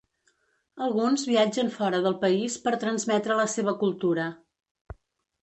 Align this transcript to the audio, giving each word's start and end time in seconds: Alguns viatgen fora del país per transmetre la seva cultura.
Alguns 0.85 1.25
viatgen 1.31 1.69
fora 1.75 1.99
del 2.07 2.15
país 2.23 2.57
per 2.65 2.73
transmetre 2.85 3.39
la 3.43 3.47
seva 3.59 3.77
cultura. 3.85 4.27